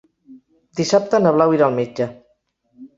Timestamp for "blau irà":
1.37-1.69